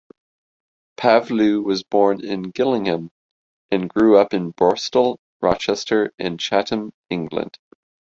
Pavlou 0.97 1.63
was 1.63 1.83
born 1.83 2.25
in 2.25 2.49
Gillingham, 2.49 3.11
and 3.69 3.87
grew 3.87 4.17
up 4.17 4.33
in 4.33 4.51
Borstal, 4.51 5.17
Rochester 5.41 6.11
and 6.17 6.39
Chatham, 6.39 6.91
England. 7.11 7.59